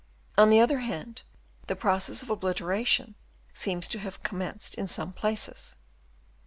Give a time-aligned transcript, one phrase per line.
[0.35, 1.21] On the other hand
[1.67, 3.13] the process of obliteration
[3.53, 5.75] seems to have com menced in some places.